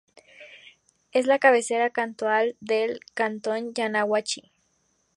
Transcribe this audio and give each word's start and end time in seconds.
Es 1.11 1.27
la 1.27 1.37
cabecera 1.37 1.91
cantonal 1.91 2.55
del 2.59 3.01
cantón 3.13 3.75
Yaguachi. 3.75 4.51